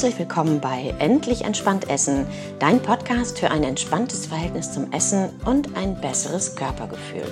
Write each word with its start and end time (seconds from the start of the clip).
Herzlich 0.00 0.18
willkommen 0.18 0.60
bei 0.62 0.94
Endlich 0.98 1.44
entspannt 1.44 1.90
Essen, 1.90 2.26
dein 2.58 2.80
Podcast 2.80 3.38
für 3.38 3.50
ein 3.50 3.62
entspanntes 3.62 4.24
Verhältnis 4.24 4.72
zum 4.72 4.90
Essen 4.94 5.28
und 5.44 5.76
ein 5.76 6.00
besseres 6.00 6.56
Körpergefühl. 6.56 7.26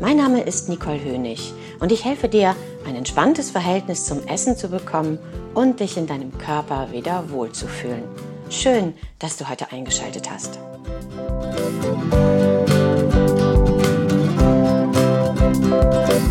Mein 0.00 0.16
Name 0.16 0.42
ist 0.42 0.68
Nicole 0.68 0.98
Hönig 1.04 1.52
und 1.78 1.92
ich 1.92 2.04
helfe 2.04 2.28
dir, 2.28 2.56
ein 2.88 2.96
entspanntes 2.96 3.52
Verhältnis 3.52 4.04
zum 4.04 4.26
Essen 4.26 4.56
zu 4.56 4.66
bekommen 4.66 5.20
und 5.54 5.78
dich 5.78 5.96
in 5.96 6.08
deinem 6.08 6.36
Körper 6.38 6.90
wieder 6.90 7.30
wohlzufühlen. 7.30 8.02
Schön, 8.50 8.92
dass 9.20 9.36
du 9.36 9.48
heute 9.48 9.70
eingeschaltet 9.70 10.28
hast. 10.28 10.58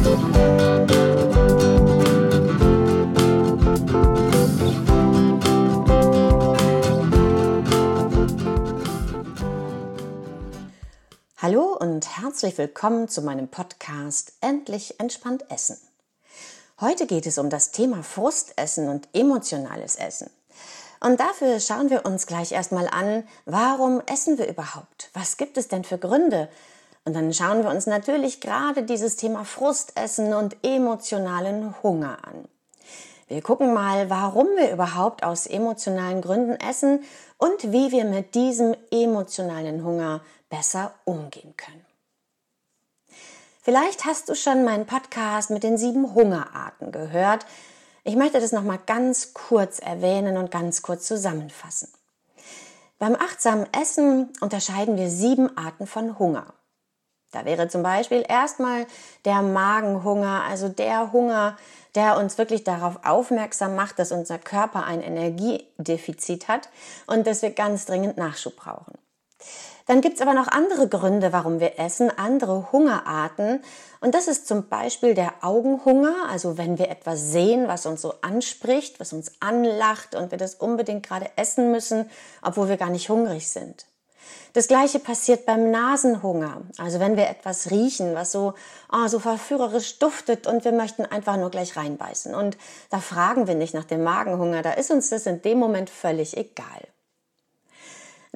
Hallo 0.03 0.34
herzlich 12.25 12.57
willkommen 12.57 13.07
zu 13.07 13.21
meinem 13.21 13.47
Podcast 13.47 14.33
Endlich 14.41 14.99
entspannt 14.99 15.45
Essen. 15.52 15.77
Heute 16.81 17.05
geht 17.05 17.27
es 17.27 17.38
um 17.38 17.52
das 17.52 17.70
Thema 17.70 18.02
Frustessen 18.02 18.89
und 18.89 19.07
emotionales 19.13 19.95
Essen. 19.95 20.31
Und 20.99 21.19
dafür 21.19 21.59
schauen 21.59 21.91
wir 21.91 22.03
uns 22.03 22.25
gleich 22.25 22.52
erstmal 22.52 22.88
an, 22.88 23.27
warum 23.45 24.02
essen 24.11 24.39
wir 24.39 24.47
überhaupt? 24.47 25.11
Was 25.13 25.38
gibt 25.38 25.55
es 25.59 25.67
denn 25.67 25.83
für 25.83 26.00
Gründe? 26.00 26.50
Und 27.03 27.16
dann 27.16 27.31
schauen 27.31 27.61
wir 27.61 27.69
uns 27.69 27.85
natürlich 27.85 28.41
gerade 28.41 28.81
dieses 28.81 29.17
Thema 29.17 29.45
Frustessen 29.45 30.33
und 30.33 30.57
emotionalen 30.63 31.75
Hunger 31.83 32.17
an. 32.28 32.45
Wir 33.28 33.44
gucken 33.44 33.72
mal, 33.72 34.09
warum 34.09 34.47
wir 34.57 34.72
überhaupt 34.72 35.23
aus 35.23 35.45
emotionalen 35.45 36.23
Gründen 36.23 36.55
essen 36.55 37.03
und 37.38 37.72
wie 37.72 37.91
wir 37.91 38.05
mit 38.05 38.33
diesem 38.33 38.75
emotionalen 38.89 39.83
Hunger 39.83 40.22
besser 40.50 40.91
umgehen 41.05 41.53
können. 41.55 41.84
Vielleicht 43.66 44.05
hast 44.05 44.30
du 44.30 44.35
schon 44.35 44.63
meinen 44.63 44.85
Podcast 44.85 45.49
mit 45.49 45.63
den 45.63 45.75
sieben 45.75 46.13
Hungerarten 46.13 46.91
gehört. 46.91 47.47
Ich 48.03 48.16
möchte 48.16 48.39
das 48.39 48.52
nochmal 48.52 48.77
ganz 48.85 49.33
kurz 49.33 49.80
erwähnen 49.80 50.38
und 50.38 50.52
ganz 50.52 50.83
kurz 50.83 51.07
zusammenfassen. 51.07 51.89
Beim 52.99 53.16
achtsamen 53.16 53.66
Essen 53.73 54.31
unterscheiden 54.39 54.97
wir 54.97 55.09
sieben 55.09 55.57
Arten 55.57 55.88
von 55.88 56.19
Hunger. 56.19 56.53
Da 57.31 57.44
wäre 57.45 57.67
zum 57.67 57.81
Beispiel 57.81 58.23
erstmal 58.30 58.85
der 59.25 59.41
Magenhunger, 59.41 60.44
also 60.44 60.69
der 60.69 61.11
Hunger, 61.11 61.57
der 61.95 62.19
uns 62.19 62.38
wirklich 62.38 62.63
darauf 62.66 63.03
aufmerksam 63.03 63.75
macht, 63.75 63.97
dass 63.97 64.11
unser 64.11 64.38
Körper 64.38 64.83
ein 64.83 65.02
Energiedefizit 65.02 66.47
hat 66.47 66.69
und 67.07 67.25
dass 67.25 67.41
wir 67.41 67.50
ganz 67.50 67.88
dringend 67.88 68.16
Nachschub 68.16 68.57
brauchen. 68.57 68.94
Dann 69.88 70.02
gibt's 70.02 70.22
aber 70.22 70.33
noch 70.33 70.47
andere 70.47 70.88
Gründe, 70.88 71.31
warum 71.31 71.59
wir 71.59 71.80
essen, 71.80 72.09
andere 72.17 72.72
Hungerarten. 72.72 73.61
Und 74.02 74.16
das 74.16 74.28
ist 74.28 74.47
zum 74.47 74.67
Beispiel 74.67 75.14
der 75.14 75.33
Augenhunger, 75.41 76.28
also 76.30 76.58
wenn 76.58 76.80
wir 76.80 76.89
etwas 76.89 77.31
sehen, 77.31 77.67
was 77.67 77.86
uns 77.86 78.02
so 78.02 78.16
anspricht, 78.22 79.00
was 79.00 79.13
uns 79.13 79.33
anlacht 79.41 80.16
und 80.16 80.31
wir 80.31 80.39
das 80.39 80.56
unbedingt 80.56 81.08
gerade 81.08 81.30
essen 81.36 81.72
müssen, 81.72 82.09
obwohl 82.41 82.67
wir 82.67 82.78
gar 82.78 82.89
nicht 82.89 83.09
hungrig 83.09 83.50
sind. 83.50 83.86
Das 84.53 84.67
gleiche 84.67 85.00
passiert 85.00 85.46
beim 85.46 85.69
Nasenhunger. 85.69 86.62
Also 86.78 87.00
wenn 87.00 87.17
wir 87.17 87.28
etwas 87.28 87.69
riechen, 87.72 88.16
was 88.16 88.31
so, 88.31 88.53
oh, 88.91 89.07
so 89.07 89.19
verführerisch 89.19 90.00
duftet 90.00 90.47
und 90.47 90.66
wir 90.66 90.72
möchten 90.72 91.06
einfach 91.06 91.38
nur 91.38 91.52
gleich 91.52 91.75
reinbeißen. 91.75 92.34
Und 92.34 92.57
da 92.90 93.00
fragen 93.00 93.47
wir 93.47 93.56
nicht 93.56 93.73
nach 93.73 93.84
dem 93.84 94.02
Magenhunger, 94.02 94.62
da 94.62 94.72
ist 94.72 94.91
uns 94.91 95.09
das 95.09 95.25
in 95.25 95.41
dem 95.41 95.59
Moment 95.59 95.90
völlig 95.90 96.38
egal. 96.38 96.88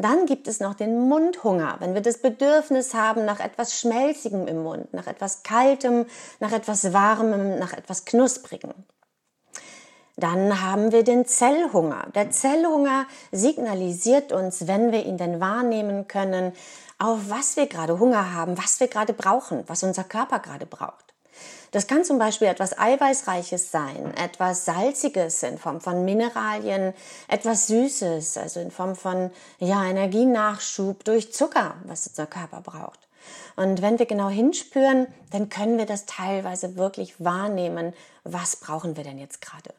Dann 0.02 0.26
gibt 0.26 0.48
es 0.48 0.62
noch 0.62 0.76
den 0.76 1.10
Mundhunger, 1.10 1.76
wenn 1.80 1.94
wir 1.94 2.02
das 2.02 2.22
Bedürfnis 2.22 2.94
haben 2.94 3.26
nach 3.26 3.42
etwas 3.42 3.78
Schmelzigem 3.78 4.48
im 4.48 4.64
Mund, 4.64 4.94
nach 4.94 5.08
etwas 5.08 5.44
Kaltem, 5.44 6.06
nach 6.40 6.54
etwas 6.54 6.94
Warmem, 6.94 7.60
nach 7.60 7.74
etwas 7.74 8.06
Knusprigem. 8.06 8.74
Dann 10.16 10.62
haben 10.62 10.94
wir 10.94 11.04
den 11.04 11.26
Zellhunger. 11.26 12.08
Der 12.16 12.32
Zellhunger 12.32 13.08
signalisiert 13.34 14.32
uns, 14.32 14.68
wenn 14.68 14.94
wir 14.94 15.06
ihn 15.06 15.18
denn 15.18 15.42
wahrnehmen 15.42 16.08
können, 16.08 16.54
auf 16.98 17.30
was 17.30 17.58
wir 17.58 17.68
gerade 17.68 18.00
Hunger 18.00 18.34
haben, 18.34 18.58
was 18.58 18.80
wir 18.80 18.88
gerade 18.88 19.12
brauchen, 19.12 19.66
was 19.68 19.84
unser 19.84 20.06
Körper 20.06 20.40
gerade 20.40 20.66
braucht. 20.66 21.09
Das 21.72 21.85
kann 21.85 22.03
zum 22.03 22.18
Beispiel 22.18 22.47
etwas 22.47 22.78
Eiweißreiches 22.78 23.72
sein, 23.72 24.13
etwas 24.18 24.66
Salziges 24.66 25.44
in 25.44 25.57
Form 25.59 25.81
von 25.81 26.03
Mineralien, 26.03 26.94
etwas 27.28 27.68
Süßes, 27.68 28.38
also 28.38 28.59
in 28.59 28.72
Form 28.72 28.96
von 28.96 29.30
ja, 29.59 29.85
Energienachschub 29.85 31.03
durch 31.03 31.31
Zucker, 31.31 31.75
was 31.85 32.07
unser 32.07 32.25
Körper 32.25 32.62
braucht. 32.62 33.07
Und 33.56 33.81
wenn 33.81 34.00
wir 34.00 34.07
genau 34.07 34.30
hinspüren, 34.30 35.07
dann 35.31 35.50
können 35.50 35.78
wir 35.78 35.85
das 35.85 36.06
teilweise 36.06 36.75
wirklich 36.75 37.24
wahrnehmen, 37.24 37.94
was 38.24 38.56
brauchen 38.56 38.97
wir 38.97 39.03
denn 39.03 39.19
jetzt 39.19 39.41
gerade. 39.41 39.74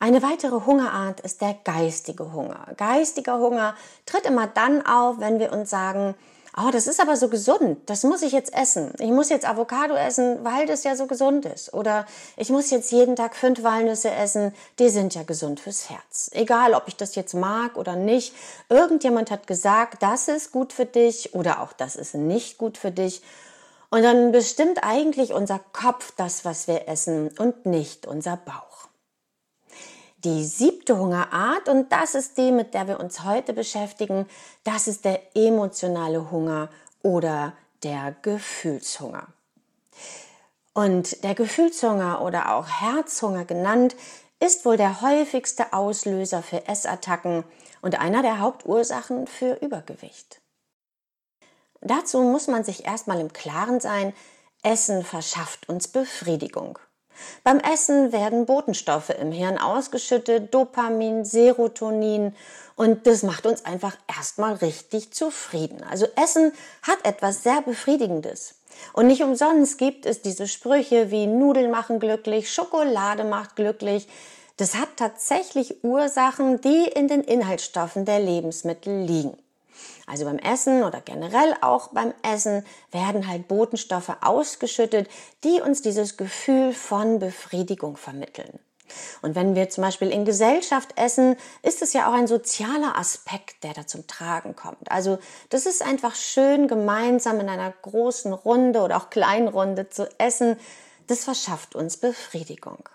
Eine 0.00 0.22
weitere 0.22 0.66
Hungerart 0.66 1.20
ist 1.20 1.40
der 1.40 1.54
geistige 1.64 2.32
Hunger. 2.32 2.66
Geistiger 2.76 3.38
Hunger 3.38 3.74
tritt 4.06 4.26
immer 4.26 4.46
dann 4.46 4.84
auf, 4.84 5.20
wenn 5.20 5.38
wir 5.38 5.52
uns 5.52 5.70
sagen, 5.70 6.14
oh, 6.56 6.70
das 6.70 6.86
ist 6.86 7.00
aber 7.00 7.16
so 7.16 7.28
gesund, 7.28 7.78
das 7.86 8.04
muss 8.04 8.22
ich 8.22 8.32
jetzt 8.32 8.54
essen. 8.54 8.92
Ich 8.98 9.10
muss 9.10 9.28
jetzt 9.28 9.48
Avocado 9.48 9.94
essen, 9.94 10.44
weil 10.44 10.66
das 10.66 10.84
ja 10.84 10.96
so 10.96 11.06
gesund 11.06 11.46
ist. 11.46 11.74
Oder 11.74 12.06
ich 12.36 12.50
muss 12.50 12.70
jetzt 12.70 12.92
jeden 12.92 13.16
Tag 13.16 13.34
fünf 13.34 13.62
Walnüsse 13.62 14.10
essen, 14.10 14.54
die 14.78 14.88
sind 14.88 15.14
ja 15.14 15.22
gesund 15.22 15.60
fürs 15.60 15.90
Herz. 15.90 16.30
Egal, 16.32 16.74
ob 16.74 16.84
ich 16.86 16.96
das 16.96 17.14
jetzt 17.14 17.34
mag 17.34 17.76
oder 17.76 17.96
nicht. 17.96 18.34
Irgendjemand 18.68 19.30
hat 19.30 19.46
gesagt, 19.46 20.02
das 20.02 20.28
ist 20.28 20.52
gut 20.52 20.72
für 20.72 20.86
dich 20.86 21.34
oder 21.34 21.60
auch 21.60 21.72
das 21.72 21.96
ist 21.96 22.14
nicht 22.14 22.58
gut 22.58 22.78
für 22.78 22.90
dich. 22.90 23.22
Und 23.90 24.02
dann 24.02 24.32
bestimmt 24.32 24.82
eigentlich 24.82 25.32
unser 25.32 25.60
Kopf 25.72 26.12
das, 26.16 26.44
was 26.44 26.66
wir 26.66 26.88
essen 26.88 27.30
und 27.38 27.66
nicht 27.66 28.06
unser 28.06 28.36
Bauch 28.36 28.73
die 30.24 30.44
siebte 30.44 30.98
Hungerart 30.98 31.68
und 31.68 31.92
das 31.92 32.14
ist 32.14 32.38
die, 32.38 32.50
mit 32.50 32.74
der 32.74 32.88
wir 32.88 33.00
uns 33.00 33.24
heute 33.24 33.52
beschäftigen. 33.52 34.26
Das 34.64 34.88
ist 34.88 35.04
der 35.04 35.36
emotionale 35.36 36.30
Hunger 36.30 36.70
oder 37.02 37.52
der 37.82 38.16
Gefühlshunger. 38.22 39.26
Und 40.72 41.22
der 41.22 41.34
Gefühlshunger 41.34 42.22
oder 42.22 42.54
auch 42.54 42.66
Herzhunger 42.66 43.44
genannt, 43.44 43.94
ist 44.40 44.64
wohl 44.64 44.76
der 44.76 45.00
häufigste 45.00 45.72
Auslöser 45.72 46.42
für 46.42 46.66
Essattacken 46.66 47.44
und 47.80 48.00
einer 48.00 48.22
der 48.22 48.40
Hauptursachen 48.40 49.26
für 49.26 49.54
Übergewicht. 49.60 50.40
Dazu 51.80 52.22
muss 52.22 52.48
man 52.48 52.64
sich 52.64 52.84
erstmal 52.84 53.20
im 53.20 53.32
Klaren 53.32 53.78
sein, 53.78 54.12
Essen 54.62 55.04
verschafft 55.04 55.68
uns 55.68 55.88
Befriedigung. 55.88 56.78
Beim 57.42 57.60
Essen 57.60 58.12
werden 58.12 58.46
Botenstoffe 58.46 59.10
im 59.10 59.32
Hirn 59.32 59.58
ausgeschüttet, 59.58 60.52
Dopamin, 60.54 61.24
Serotonin 61.24 62.34
und 62.76 63.06
das 63.06 63.22
macht 63.22 63.46
uns 63.46 63.64
einfach 63.64 63.96
erstmal 64.08 64.54
richtig 64.54 65.12
zufrieden. 65.12 65.82
Also 65.88 66.06
Essen 66.16 66.52
hat 66.82 67.04
etwas 67.04 67.42
sehr 67.42 67.62
Befriedigendes. 67.62 68.54
Und 68.92 69.06
nicht 69.06 69.22
umsonst 69.22 69.78
gibt 69.78 70.06
es 70.06 70.22
diese 70.22 70.48
Sprüche 70.48 71.10
wie 71.10 71.26
Nudeln 71.26 71.70
machen 71.70 72.00
glücklich, 72.00 72.52
Schokolade 72.52 73.24
macht 73.24 73.56
glücklich. 73.56 74.08
Das 74.56 74.74
hat 74.74 74.88
tatsächlich 74.96 75.82
Ursachen, 75.84 76.60
die 76.60 76.84
in 76.94 77.08
den 77.08 77.22
Inhaltsstoffen 77.22 78.04
der 78.04 78.20
Lebensmittel 78.20 79.02
liegen. 79.02 79.36
Also 80.06 80.24
beim 80.24 80.38
Essen 80.38 80.82
oder 80.82 81.00
generell 81.00 81.54
auch 81.62 81.88
beim 81.88 82.12
Essen 82.22 82.64
werden 82.90 83.26
halt 83.26 83.48
Botenstoffe 83.48 84.12
ausgeschüttet, 84.20 85.08
die 85.44 85.60
uns 85.60 85.82
dieses 85.82 86.16
Gefühl 86.16 86.72
von 86.72 87.18
Befriedigung 87.18 87.96
vermitteln. 87.96 88.58
Und 89.22 89.34
wenn 89.34 89.54
wir 89.54 89.70
zum 89.70 89.82
Beispiel 89.82 90.10
in 90.10 90.24
Gesellschaft 90.24 90.90
essen, 90.96 91.36
ist 91.62 91.82
es 91.82 91.94
ja 91.94 92.08
auch 92.08 92.12
ein 92.12 92.26
sozialer 92.26 92.98
Aspekt, 92.98 93.64
der 93.64 93.72
da 93.72 93.86
zum 93.86 94.06
Tragen 94.06 94.54
kommt. 94.54 94.90
Also 94.90 95.18
das 95.48 95.66
ist 95.66 95.82
einfach 95.82 96.14
schön, 96.14 96.68
gemeinsam 96.68 97.40
in 97.40 97.48
einer 97.48 97.72
großen 97.82 98.32
Runde 98.32 98.82
oder 98.82 98.98
auch 98.98 99.10
kleinen 99.10 99.48
Runde 99.48 99.88
zu 99.88 100.08
essen. 100.18 100.56
Das 101.06 101.24
verschafft 101.24 101.74
uns 101.74 101.96
Befriedigung. 101.96 102.88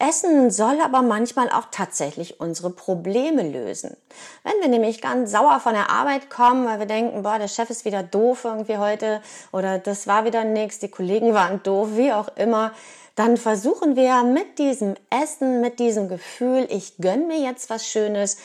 Essen 0.00 0.52
soll 0.52 0.80
aber 0.80 1.02
manchmal 1.02 1.50
auch 1.50 1.66
tatsächlich 1.72 2.38
unsere 2.38 2.70
Probleme 2.70 3.42
lösen. 3.42 3.96
Wenn 4.44 4.60
wir 4.60 4.68
nämlich 4.68 5.00
ganz 5.00 5.32
sauer 5.32 5.58
von 5.58 5.72
der 5.72 5.90
Arbeit 5.90 6.30
kommen, 6.30 6.66
weil 6.66 6.78
wir 6.78 6.86
denken, 6.86 7.24
boah, 7.24 7.38
der 7.38 7.48
Chef 7.48 7.68
ist 7.68 7.84
wieder 7.84 8.04
doof 8.04 8.44
irgendwie 8.44 8.78
heute 8.78 9.20
oder 9.50 9.78
das 9.78 10.06
war 10.06 10.24
wieder 10.24 10.44
nichts, 10.44 10.78
die 10.78 10.88
Kollegen 10.88 11.34
waren 11.34 11.62
doof, 11.64 11.88
wie 11.94 12.12
auch 12.12 12.28
immer, 12.36 12.72
dann 13.16 13.36
versuchen 13.36 13.96
wir 13.96 14.22
mit 14.22 14.60
diesem 14.60 14.94
Essen, 15.10 15.60
mit 15.60 15.80
diesem 15.80 16.08
Gefühl, 16.08 16.68
ich 16.70 16.98
gönn 16.98 17.26
mir 17.26 17.40
jetzt 17.40 17.68
was 17.68 17.84
Schönes, 17.84 18.36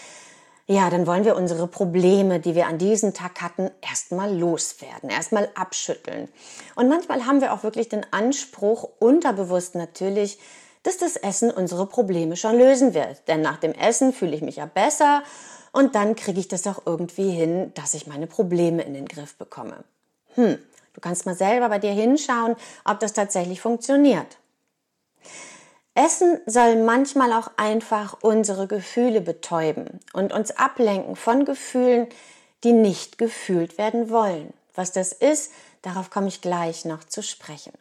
ja, 0.65 0.89
dann 0.89 1.05
wollen 1.05 1.25
wir 1.25 1.35
unsere 1.35 1.67
Probleme, 1.67 2.39
die 2.39 2.55
wir 2.55 2.67
an 2.67 2.79
diesem 2.79 3.13
Tag 3.13 3.41
hatten, 3.41 3.69
erstmal 3.81 4.35
loswerden, 4.35 5.09
erstmal 5.09 5.49
abschütteln. 5.53 6.29
Und 6.75 6.87
manchmal 6.87 7.27
haben 7.27 7.41
wir 7.41 7.53
auch 7.53 7.63
wirklich 7.63 7.89
den 7.89 8.05
Anspruch, 8.11 8.89
unterbewusst 8.97 9.75
natürlich, 9.75 10.39
dass 10.83 10.97
das 10.97 11.15
Essen 11.15 11.49
unsere 11.49 11.87
Probleme 11.87 12.35
schon 12.35 12.57
lösen 12.57 12.93
wird. 12.93 13.27
Denn 13.27 13.41
nach 13.41 13.57
dem 13.57 13.73
Essen 13.73 14.13
fühle 14.13 14.35
ich 14.35 14.41
mich 14.41 14.57
ja 14.57 14.65
besser 14.65 15.23
und 15.71 15.95
dann 15.95 16.15
kriege 16.15 16.39
ich 16.39 16.47
das 16.47 16.67
auch 16.67 16.83
irgendwie 16.85 17.31
hin, 17.31 17.71
dass 17.73 17.93
ich 17.93 18.05
meine 18.05 18.27
Probleme 18.27 18.83
in 18.83 18.93
den 18.93 19.07
Griff 19.07 19.35
bekomme. 19.35 19.83
Hm, 20.35 20.57
du 20.93 21.01
kannst 21.01 21.25
mal 21.25 21.35
selber 21.35 21.69
bei 21.69 21.79
dir 21.79 21.91
hinschauen, 21.91 22.55
ob 22.85 22.99
das 22.99 23.13
tatsächlich 23.13 23.61
funktioniert. 23.61 24.37
Essen 25.95 26.39
soll 26.47 26.77
manchmal 26.83 27.33
auch 27.33 27.51
einfach 27.55 28.17
unsere 28.21 28.67
Gefühle 28.67 29.21
betäuben 29.21 29.99
und 30.13 30.33
uns 30.33 30.51
ablenken 30.51 31.15
von 31.15 31.45
Gefühlen, 31.45 32.07
die 32.63 32.73
nicht 32.73 33.17
gefühlt 33.17 33.77
werden 33.77 34.09
wollen. 34.09 34.53
Was 34.73 34.91
das 34.91 35.11
ist, 35.11 35.51
darauf 35.83 36.09
komme 36.09 36.29
ich 36.29 36.41
gleich 36.41 36.85
noch 36.85 37.03
zu 37.03 37.21
sprechen. 37.21 37.73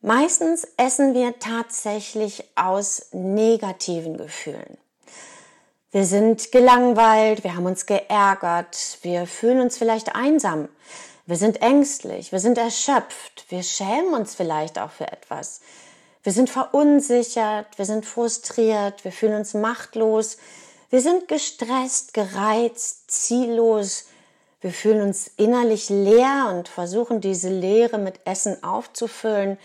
Meistens 0.00 0.66
essen 0.76 1.12
wir 1.14 1.40
tatsächlich 1.40 2.44
aus 2.54 3.08
negativen 3.12 4.16
Gefühlen. 4.16 4.78
Wir 5.90 6.04
sind 6.04 6.52
gelangweilt, 6.52 7.42
wir 7.42 7.56
haben 7.56 7.66
uns 7.66 7.86
geärgert, 7.86 8.98
wir 9.02 9.26
fühlen 9.26 9.60
uns 9.60 9.76
vielleicht 9.76 10.14
einsam, 10.14 10.68
wir 11.26 11.36
sind 11.36 11.62
ängstlich, 11.62 12.30
wir 12.30 12.38
sind 12.38 12.58
erschöpft, 12.58 13.46
wir 13.48 13.62
schämen 13.62 14.14
uns 14.14 14.34
vielleicht 14.34 14.78
auch 14.78 14.90
für 14.90 15.10
etwas. 15.10 15.60
Wir 16.22 16.32
sind 16.32 16.50
verunsichert, 16.50 17.78
wir 17.78 17.84
sind 17.84 18.06
frustriert, 18.06 19.04
wir 19.04 19.12
fühlen 19.12 19.34
uns 19.34 19.54
machtlos, 19.54 20.36
wir 20.90 21.00
sind 21.00 21.26
gestresst, 21.26 22.14
gereizt, 22.14 23.10
ziellos, 23.10 24.06
wir 24.60 24.72
fühlen 24.72 25.00
uns 25.00 25.28
innerlich 25.36 25.88
leer 25.88 26.52
und 26.54 26.68
versuchen 26.68 27.20
diese 27.20 27.48
Leere 27.48 27.98
mit 27.98 28.20
Essen 28.26 28.62
aufzufüllen. 28.62 29.58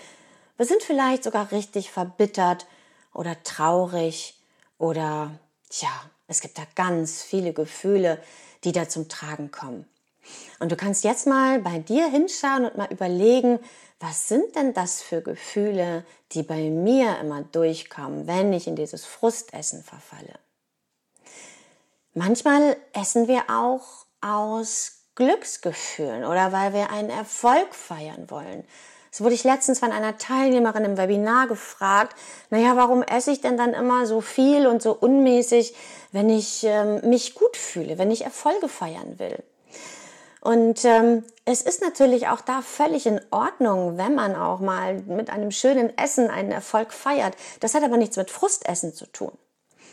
Wir 0.57 0.65
sind 0.65 0.83
vielleicht 0.83 1.23
sogar 1.23 1.51
richtig 1.51 1.91
verbittert 1.91 2.67
oder 3.13 3.41
traurig 3.43 4.39
oder, 4.77 5.31
tja, 5.69 5.89
es 6.27 6.41
gibt 6.41 6.57
da 6.57 6.63
ganz 6.75 7.21
viele 7.21 7.53
Gefühle, 7.53 8.21
die 8.63 8.71
da 8.71 8.87
zum 8.87 9.09
Tragen 9.09 9.51
kommen. 9.51 9.87
Und 10.59 10.71
du 10.71 10.75
kannst 10.75 11.03
jetzt 11.03 11.27
mal 11.27 11.59
bei 11.59 11.79
dir 11.79 12.09
hinschauen 12.09 12.65
und 12.65 12.77
mal 12.77 12.91
überlegen, 12.91 13.59
was 13.99 14.27
sind 14.27 14.55
denn 14.55 14.73
das 14.73 15.01
für 15.01 15.21
Gefühle, 15.21 16.05
die 16.31 16.43
bei 16.43 16.69
mir 16.69 17.19
immer 17.19 17.41
durchkommen, 17.41 18.27
wenn 18.27 18.53
ich 18.53 18.67
in 18.67 18.75
dieses 18.75 19.05
Frustessen 19.05 19.83
verfalle? 19.83 20.39
Manchmal 22.13 22.77
essen 22.93 23.27
wir 23.27 23.49
auch 23.49 24.05
aus 24.21 25.03
Glücksgefühlen 25.15 26.25
oder 26.25 26.51
weil 26.51 26.73
wir 26.73 26.89
einen 26.91 27.09
Erfolg 27.09 27.73
feiern 27.73 28.29
wollen. 28.29 28.63
Das 29.13 29.21
wurde 29.21 29.35
ich 29.35 29.43
letztens 29.43 29.77
von 29.77 29.91
einer 29.91 30.17
Teilnehmerin 30.17 30.85
im 30.85 30.97
Webinar 30.97 31.45
gefragt, 31.45 32.15
naja, 32.49 32.75
warum 32.75 33.03
esse 33.03 33.29
ich 33.29 33.41
denn 33.41 33.57
dann 33.57 33.75
immer 33.75 34.07
so 34.07 34.21
viel 34.21 34.65
und 34.65 34.81
so 34.81 34.91
unmäßig, 34.91 35.75
wenn 36.11 36.31
ich 36.31 36.63
ähm, 36.63 36.99
mich 37.07 37.35
gut 37.35 37.55
fühle, 37.55 37.99
wenn 37.99 38.09
ich 38.09 38.23
Erfolge 38.23 38.67
feiern 38.67 39.19
will? 39.19 39.37
Und 40.41 40.83
ähm, 40.83 41.23
es 41.45 41.61
ist 41.61 41.83
natürlich 41.83 42.27
auch 42.27 42.41
da 42.41 42.63
völlig 42.63 43.05
in 43.05 43.21
Ordnung, 43.29 43.99
wenn 43.99 44.15
man 44.15 44.35
auch 44.35 44.59
mal 44.59 44.95
mit 45.03 45.29
einem 45.29 45.51
schönen 45.51 45.95
Essen 45.95 46.31
einen 46.31 46.51
Erfolg 46.51 46.91
feiert. 46.91 47.35
Das 47.59 47.75
hat 47.75 47.83
aber 47.83 47.97
nichts 47.97 48.17
mit 48.17 48.31
Frustessen 48.31 48.95
zu 48.95 49.05
tun. 49.05 49.31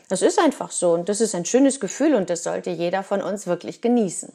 Das 0.08 0.22
ist 0.22 0.38
einfach 0.38 0.70
so 0.70 0.92
und 0.94 1.10
das 1.10 1.20
ist 1.20 1.34
ein 1.34 1.44
schönes 1.44 1.78
Gefühl 1.78 2.14
und 2.14 2.30
das 2.30 2.42
sollte 2.42 2.70
jeder 2.70 3.02
von 3.02 3.20
uns 3.20 3.46
wirklich 3.46 3.82
genießen. 3.82 4.32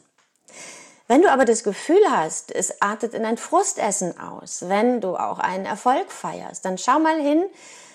Wenn 1.08 1.22
du 1.22 1.30
aber 1.30 1.44
das 1.44 1.62
Gefühl 1.62 2.02
hast, 2.10 2.52
es 2.52 2.82
artet 2.82 3.14
in 3.14 3.24
ein 3.24 3.38
Frustessen 3.38 4.18
aus, 4.18 4.68
wenn 4.68 5.00
du 5.00 5.16
auch 5.16 5.38
einen 5.38 5.64
Erfolg 5.64 6.10
feierst, 6.10 6.64
dann 6.64 6.78
schau 6.78 6.98
mal 6.98 7.20
hin, 7.20 7.44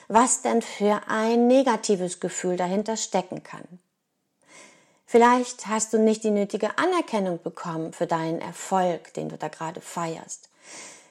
was 0.07 0.41
denn 0.41 0.61
für 0.61 1.01
ein 1.07 1.47
negatives 1.47 2.19
Gefühl 2.19 2.55
dahinter 2.55 2.95
stecken 2.95 3.43
kann. 3.43 3.63
Vielleicht 5.05 5.67
hast 5.67 5.91
du 5.91 5.99
nicht 5.99 6.23
die 6.23 6.31
nötige 6.31 6.77
Anerkennung 6.77 7.41
bekommen 7.43 7.91
für 7.91 8.07
deinen 8.07 8.39
Erfolg, 8.39 9.13
den 9.13 9.27
du 9.27 9.37
da 9.37 9.49
gerade 9.49 9.81
feierst. 9.81 10.47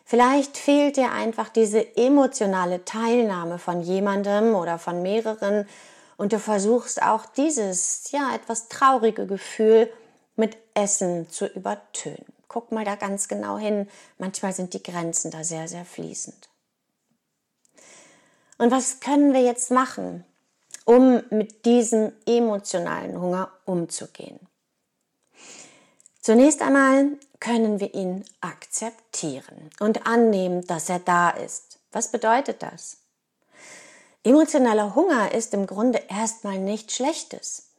Vielleicht 0.07 0.57
fehlt 0.57 0.97
dir 0.97 1.13
einfach 1.13 1.51
diese 1.51 1.97
emotionale 1.97 2.85
Teilnahme 2.85 3.59
von 3.59 3.83
jemandem 3.83 4.55
oder 4.55 4.79
von 4.79 5.03
mehreren 5.03 5.69
und 6.17 6.33
du 6.33 6.39
versuchst 6.39 7.03
auch 7.03 7.27
dieses, 7.27 8.11
ja, 8.11 8.35
etwas 8.35 8.69
traurige 8.69 9.27
Gefühl 9.27 9.93
mit 10.41 10.57
Essen 10.75 11.31
zu 11.31 11.47
übertönen. 11.47 12.27
Guck 12.49 12.73
mal 12.73 12.85
da 12.85 12.97
ganz 12.97 13.29
genau 13.29 13.59
hin. 13.59 13.89
Manchmal 14.19 14.53
sind 14.53 14.75
die 14.75 14.83
Grenzen 14.83 15.31
da 15.31 15.45
sehr, 15.45 15.69
sehr 15.69 15.85
fließend. 15.85 16.49
Und 18.59 18.73
was 18.73 18.99
können 18.99 19.33
wir 19.33 19.43
jetzt 19.43 19.71
machen, 19.71 20.25
um 20.85 21.23
mit 21.31 21.65
diesem 21.65 22.13
emotionalen 22.27 23.21
Hunger 23.21 23.53
umzugehen? 23.67 24.41
Zunächst 26.21 26.61
einmal 26.61 27.13
können 27.39 27.81
wir 27.81 27.95
ihn 27.95 28.25
akzeptieren 28.41 29.71
und 29.79 30.07
annehmen, 30.07 30.67
dass 30.67 30.91
er 30.91 30.99
da 30.99 31.31
ist. 31.31 31.79
Was 31.93 32.11
bedeutet 32.11 32.63
das? 32.63 32.99
Emotionaler 34.23 34.95
Hunger 34.95 35.33
ist 35.33 35.55
im 35.55 35.67
Grunde 35.67 36.03
erstmal 36.09 36.59
nichts 36.59 36.97
Schlechtes. 36.97 37.70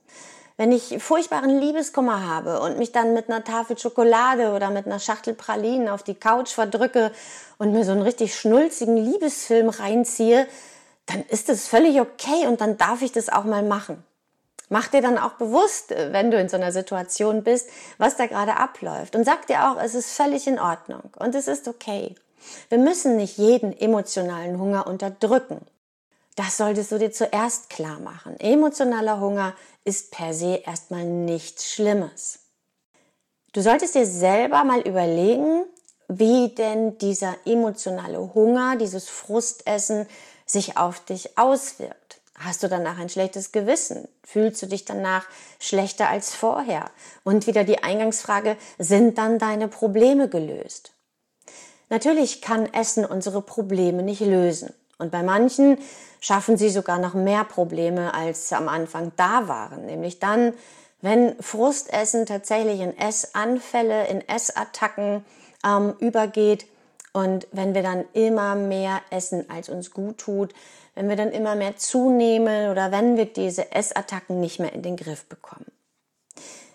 Wenn 0.62 0.72
ich 0.72 1.02
furchtbaren 1.02 1.60
Liebeskummer 1.60 2.28
habe 2.28 2.60
und 2.60 2.78
mich 2.78 2.92
dann 2.92 3.16
mit 3.16 3.32
einer 3.32 3.44
Tafel 3.44 3.80
Schokolade 3.80 4.52
oder 4.52 4.70
mit 4.70 4.86
einer 4.86 5.00
Schachtel 5.00 5.34
Pralinen 5.34 5.90
auf 5.90 6.04
die 6.04 6.14
Couch 6.14 6.52
verdrücke 6.52 7.12
und 7.58 7.72
mir 7.72 7.84
so 7.84 7.94
einen 7.94 8.04
richtig 8.04 8.36
schnulzigen 8.36 8.96
Liebesfilm 8.96 9.70
reinziehe, 9.70 10.46
dann 11.08 11.24
ist 11.30 11.50
es 11.50 11.68
völlig 11.68 12.00
okay 12.00 12.46
und 12.46 12.62
dann 12.62 12.78
darf 12.78 13.02
ich 13.02 13.12
das 13.12 13.30
auch 13.30 13.44
mal 13.44 13.64
machen. 13.64 14.04
Mach 14.70 14.88
dir 14.88 15.02
dann 15.02 15.18
auch 15.18 15.32
bewusst, 15.32 15.90
wenn 15.90 16.30
du 16.30 16.38
in 16.38 16.48
so 16.48 16.58
einer 16.58 16.72
Situation 16.72 17.44
bist, 17.44 17.68
was 17.98 18.16
da 18.16 18.28
gerade 18.28 18.58
abläuft 18.58 19.16
und 19.16 19.24
sag 19.24 19.48
dir 19.48 19.68
auch, 19.68 19.82
es 19.82 19.96
ist 19.96 20.12
völlig 20.12 20.46
in 20.46 20.60
Ordnung 20.60 21.10
und 21.18 21.34
es 21.34 21.48
ist 21.48 21.68
okay. 21.68 22.14
Wir 22.70 22.78
müssen 22.78 23.16
nicht 23.16 23.40
jeden 23.40 23.76
emotionalen 23.76 24.60
Hunger 24.60 24.86
unterdrücken. 24.86 25.66
Das 26.36 26.58
solltest 26.58 26.92
du 26.92 26.98
dir 26.98 27.12
zuerst 27.12 27.70
klar 27.70 28.00
machen. 28.00 28.40
Emotionaler 28.40 29.20
Hunger 29.20 29.54
ist 29.84 30.12
per 30.12 30.34
se 30.34 30.62
erstmal 30.66 31.04
nichts 31.04 31.72
Schlimmes. 31.72 32.40
Du 33.54 33.62
solltest 33.62 33.96
dir 33.96 34.06
selber 34.06 34.64
mal 34.64 34.82
überlegen, 34.82 35.66
wie 36.08 36.50
denn 36.50 36.98
dieser 36.98 37.36
emotionale 37.46 38.34
Hunger, 38.34 38.78
dieses 38.78 39.10
Frustessen 39.10 40.08
sich 40.46 40.78
auf 40.78 41.04
dich 41.04 41.38
auswirkt. 41.38 42.22
Hast 42.36 42.64
du 42.64 42.70
danach 42.70 42.98
ein 42.98 43.10
schlechtes 43.10 43.52
Gewissen? 43.52 44.08
Fühlst 44.24 44.62
du 44.62 44.66
dich 44.66 44.86
danach 44.86 45.26
schlechter 45.60 46.10
als 46.10 46.34
vorher? 46.34 46.90
Und 47.24 47.46
wieder 47.46 47.64
die 47.64 47.84
Eingangsfrage, 47.84 48.58
sind 48.80 49.18
dann 49.18 49.38
deine 49.38 49.68
Probleme 49.68 50.28
gelöst? 50.28 50.94
Natürlich 51.90 52.42
kann 52.42 52.74
Essen 52.74 53.06
unsere 53.06 53.42
Probleme 53.42 54.02
nicht 54.02 54.22
lösen. 54.22 54.74
Und 55.02 55.12
bei 55.12 55.24
manchen 55.24 55.80
schaffen 56.20 56.56
sie 56.58 56.70
sogar 56.70 57.00
noch 57.00 57.16
mehr 57.16 57.44
Probleme, 57.44 58.14
als 58.14 58.54
am 58.54 58.70
Anfang 58.70 59.12
da 59.18 59.48
waren. 59.48 59.86
Nämlich 59.88 60.20
dann, 60.20 60.54
wenn 61.02 61.36
Frustessen 61.42 62.26
tatsächlich 62.28 62.80
in 62.80 62.96
Essanfälle, 62.98 64.08
in 64.08 64.22
Essattacken 64.30 65.26
ähm, 65.66 65.96
übergeht 66.00 66.68
und 67.14 67.48
wenn 67.52 67.74
wir 67.74 67.84
dann 67.84 68.06
immer 68.14 68.56
mehr 68.56 69.02
essen, 69.10 69.50
als 69.50 69.68
uns 69.70 69.92
gut 69.92 70.20
tut, 70.20 70.54
wenn 70.94 71.10
wir 71.10 71.16
dann 71.16 71.32
immer 71.32 71.56
mehr 71.56 71.76
zunehmen 71.78 72.70
oder 72.70 72.92
wenn 72.92 73.18
wir 73.18 73.26
diese 73.26 73.72
Essattacken 73.72 74.40
nicht 74.40 74.60
mehr 74.60 74.74
in 74.74 74.84
den 74.84 74.98
Griff 74.98 75.26
bekommen. 75.26 75.66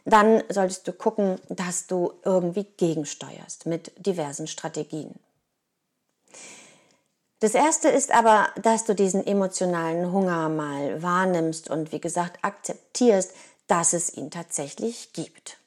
Dann 0.04 0.42
solltest 0.48 0.86
du 0.86 0.92
gucken, 0.92 1.38
dass 1.48 1.86
du 1.86 2.12
irgendwie 2.24 2.64
gegensteuerst 2.64 3.66
mit 3.66 3.92
diversen 4.04 4.46
Strategien. 4.46 5.14
Das 7.40 7.54
erste 7.54 7.88
ist 7.88 8.12
aber, 8.12 8.48
dass 8.62 8.84
du 8.84 8.94
diesen 8.94 9.26
emotionalen 9.26 10.10
Hunger 10.10 10.48
mal 10.48 11.02
wahrnimmst 11.02 11.68
und 11.68 11.92
wie 11.92 12.00
gesagt 12.00 12.38
akzeptierst, 12.42 13.32
dass 13.66 13.92
es 13.92 14.16
ihn 14.16 14.30
tatsächlich 14.30 15.12
gibt. 15.12 15.58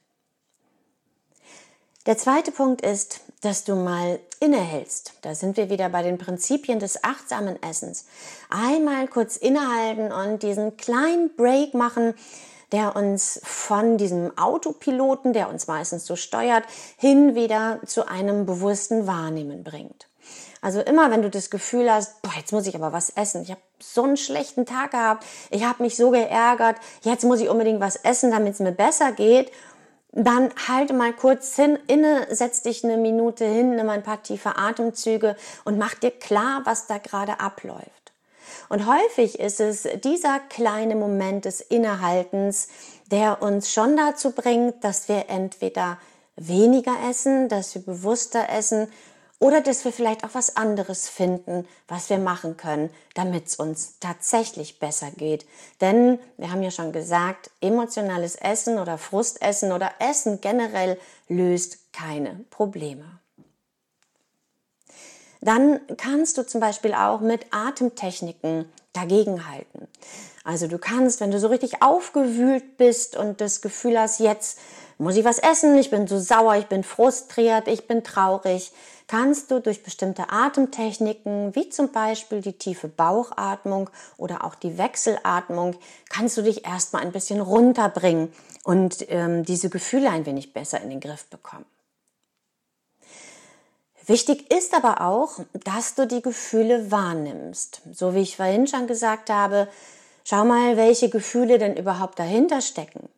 Der 2.08 2.18
zweite 2.18 2.52
Punkt 2.52 2.82
ist, 2.82 3.22
dass 3.42 3.66
du 3.66 3.76
mal 3.76 4.20
innehältst. 4.40 5.14
Da 5.22 5.36
sind 5.36 5.58
wir 5.58 5.70
wieder 5.70 5.90
bei 5.90 6.02
den 6.02 6.18
Prinzipien 6.18 6.80
des 6.80 7.04
achtsamen 7.04 7.62
Essens. 7.62 8.06
Einmal 8.50 9.08
kurz 9.08 9.38
innehalten 9.38 10.12
und 10.12 10.42
diesen 10.42 10.76
kleinen 10.76 11.36
Break 11.36 11.76
machen, 11.76 12.16
der 12.72 12.96
uns 12.96 13.40
von 13.44 13.98
diesem 13.98 14.36
Autopiloten, 14.40 15.34
der 15.34 15.50
uns 15.50 15.68
meistens 15.68 16.08
so 16.08 16.16
steuert, 16.16 16.64
hin 16.98 17.36
wieder 17.36 17.80
zu 17.86 18.08
einem 18.08 18.48
bewussten 18.48 19.06
Wahrnehmen 19.06 19.64
bringt. 19.64 20.09
Also 20.62 20.82
immer, 20.82 21.10
wenn 21.10 21.22
du 21.22 21.30
das 21.30 21.50
Gefühl 21.50 21.92
hast, 21.92 22.22
boah, 22.22 22.34
jetzt 22.38 22.51
muss 22.51 22.68
ich 22.68 22.75
aber 22.75 22.92
was 22.92 23.10
essen. 23.12 23.44
Ich 23.44 23.51
habe 23.51 23.62
so 23.80 24.04
einen 24.04 24.18
schlechten 24.18 24.66
Tag 24.66 24.92
gehabt. 24.92 25.25
Ich 25.51 25.63
habe 25.63 25.84
mich 25.84 25.96
so 25.96 26.12
geärgert. 26.12 26.78
Jetzt 27.01 27.24
muss 27.24 27.39
ich 27.39 27.50
unbedingt 27.50 27.80
was 27.80 27.96
essen, 27.96 28.32
damit 28.32 28.54
es 28.54 28.60
mir 28.60 28.72
besser 28.72 29.12
geht. 29.12 29.51
dann 30.12 30.50
halte 30.68 30.94
mal 30.94 31.13
kurz 31.13 31.56
hin, 31.56 31.78
inne, 31.86 32.28
setz 32.32 32.63
dich 32.63 32.84
eine 32.84 32.98
Minute 32.98 33.46
hin, 33.46 33.75
nimm 33.75 33.89
ein 33.89 34.01
paar 34.01 34.24
tiefe 34.24 34.58
Atemzüge 34.58 35.36
und 35.66 35.78
mach 35.78 35.94
dir 35.94 36.10
klar, 36.10 36.62
was 36.66 36.88
da 36.88 36.98
gerade 36.98 37.39
abläuft. 37.39 38.00
Und 38.70 38.88
häufig 38.88 39.39
ist 39.39 39.60
es 39.60 39.88
dieser 40.04 40.39
kleine 40.39 40.96
Moment 40.96 41.46
des 41.46 41.62
Innehaltens, 41.62 42.70
der 43.12 43.42
uns 43.42 43.72
schon 43.72 43.96
dazu 43.96 44.32
bringt, 44.32 44.84
dass 44.84 45.10
wir 45.10 45.30
entweder 45.30 46.00
weniger 46.36 46.96
essen, 47.10 47.50
dass 47.50 47.75
wir 47.75 47.82
bewusster 47.82 48.50
essen 48.50 48.88
oder 49.39 49.62
dass 49.62 49.86
wir 49.86 49.93
vielleicht 49.93 50.25
auch 50.25 50.34
was 50.34 50.58
anderes 50.58 51.08
finden, 51.08 51.65
was 51.88 52.10
wir 52.10 52.17
machen 52.17 52.58
können, 52.58 52.89
damit 53.15 53.48
es 53.48 53.55
uns 53.55 54.00
tatsächlich 54.00 54.79
besser 54.79 55.12
geht. 55.12 55.46
Denn 55.79 56.19
wir 56.38 56.51
haben 56.51 56.62
ja 56.62 56.72
schon 56.72 56.91
gesagt, 56.91 57.50
emotionales 57.62 58.36
Essen 58.36 58.77
oder 58.79 58.98
Frustessen 58.98 59.72
oder 59.72 59.91
Essen 60.00 60.41
generell 60.41 61.00
löst 61.29 61.93
keine 61.93 62.46
Probleme. 62.50 63.05
Dann 65.41 65.79
kannst 65.96 66.38
du 66.38 66.46
zum 66.46 66.60
Beispiel 66.60 66.93
auch 66.93 67.22
mit 67.22 67.46
Atemtechniken 67.51 68.69
dagegenhalten. 68.91 69.88
Also 70.43 70.67
du 70.67 70.77
kannst, 70.77 71.22
wenn 71.22 71.31
du 71.31 71.39
so 71.39 71.48
richtig 71.48 71.81
aufgewühlt 71.81 72.77
bist 72.77 73.15
und 73.15 73.39
das 73.39 73.62
Gefühl 73.62 73.98
hast, 73.98 74.19
jetzt 74.19 74.60
muss 74.98 75.15
ich 75.15 75.24
was 75.24 75.39
essen, 75.39 75.77
ich 75.77 75.91
bin 75.91 76.08
so 76.08 76.19
sauer, 76.19 76.55
ich 76.55 76.65
bin 76.65 76.84
frustriert, 76.84 77.69
ich 77.69 77.88
bin 77.88 78.03
traurig, 78.03 78.74
kannst 79.10 79.50
du 79.50 79.60
durch 79.60 79.82
bestimmte 79.82 80.30
Atemtechniken, 80.30 81.56
wie 81.56 81.70
zum 81.70 81.92
Beispiel 81.92 82.42
die 82.42 82.54
tiefe 82.54 82.88
Bauchatmung 82.88 83.89
oder 84.18 84.46
auch 84.46 84.54
die 84.54 84.78
Wechselatmung, 84.78 85.75
kannst 86.10 86.38
du 86.38 86.44
dich 86.44 86.63
erstmal 86.66 87.01
ein 87.01 87.12
bisschen 87.12 87.42
runterbringen 87.42 88.32
und 88.63 89.04
ähm, 89.10 89.44
diese 89.44 89.72
Gefühle 89.72 90.12
ein 90.12 90.28
wenig 90.28 90.54
besser 90.54 90.80
in 90.80 90.92
den 90.92 91.00
Griff 91.00 91.25
bekommen. 91.25 91.66
Wichtig 94.06 94.51
ist 94.51 94.75
aber 94.75 95.01
auch, 95.01 95.39
dass 95.54 95.96
du 95.96 96.06
die 96.06 96.22
Gefühle 96.22 96.92
wahrnimmst. 96.92 97.82
So 97.92 98.13
wie 98.13 98.22
ich 98.22 98.38
vorhin 98.38 98.68
schon 98.68 98.86
gesagt 98.86 99.32
habe, 99.32 99.68
schau 100.24 100.46
mal, 100.46 100.78
welche 100.78 101.10
Gefühle 101.10 101.58
denn 101.58 101.75
überhaupt 101.75 102.20
dahinter 102.20 102.62
stecken. 102.62 103.10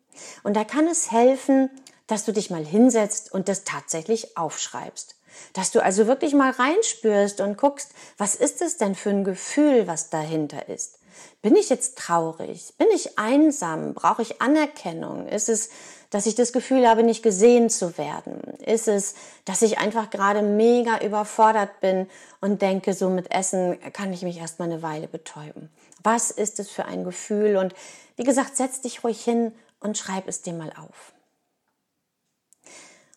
Und 0.42 0.54
da 0.56 0.64
kann 0.64 0.86
es 0.86 1.10
helfen, 1.10 1.68
dass 2.06 2.24
du 2.24 2.32
dich 2.32 2.48
mal 2.48 2.64
hinsetzt 2.64 3.30
und 3.32 3.48
das 3.48 3.64
tatsächlich 3.64 4.38
aufschreibst. 4.38 5.16
Dass 5.52 5.70
du 5.70 5.82
also 5.82 6.06
wirklich 6.06 6.34
mal 6.34 6.50
reinspürst 6.50 7.40
und 7.40 7.58
guckst, 7.58 7.90
was 8.18 8.34
ist 8.34 8.62
es 8.62 8.76
denn 8.76 8.94
für 8.94 9.10
ein 9.10 9.24
Gefühl, 9.24 9.86
was 9.86 10.10
dahinter 10.10 10.68
ist? 10.68 10.98
Bin 11.42 11.56
ich 11.56 11.68
jetzt 11.68 11.98
traurig? 11.98 12.74
Bin 12.78 12.88
ich 12.94 13.18
einsam? 13.18 13.94
Brauche 13.94 14.22
ich 14.22 14.40
Anerkennung? 14.40 15.26
Ist 15.26 15.48
es, 15.48 15.70
dass 16.10 16.26
ich 16.26 16.34
das 16.34 16.52
Gefühl 16.52 16.88
habe, 16.88 17.02
nicht 17.02 17.22
gesehen 17.22 17.68
zu 17.68 17.98
werden? 17.98 18.40
Ist 18.64 18.88
es, 18.88 19.14
dass 19.44 19.62
ich 19.62 19.78
einfach 19.78 20.10
gerade 20.10 20.42
mega 20.42 20.98
überfordert 21.00 21.80
bin 21.80 22.08
und 22.40 22.62
denke, 22.62 22.94
so 22.94 23.08
mit 23.08 23.32
Essen 23.34 23.78
kann 23.92 24.12
ich 24.12 24.22
mich 24.22 24.38
erstmal 24.38 24.70
eine 24.70 24.82
Weile 24.82 25.08
betäuben? 25.08 25.70
Was 26.02 26.30
ist 26.30 26.60
es 26.60 26.70
für 26.70 26.84
ein 26.84 27.04
Gefühl? 27.04 27.56
Und 27.56 27.74
wie 28.16 28.24
gesagt, 28.24 28.56
setz 28.56 28.80
dich 28.80 29.04
ruhig 29.04 29.22
hin 29.22 29.52
und 29.80 29.98
schreib 29.98 30.28
es 30.28 30.42
dir 30.42 30.52
mal 30.52 30.72
auf. 30.76 31.12